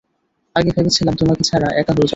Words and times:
আগে 0.55 0.71
ভেবেছিলাম 0.75 1.13
তোমাকে 1.15 1.43
ছাড়া 1.43 1.67
একা 1.71 1.93
হয়ে 1.93 1.99
যাবো। 1.99 2.09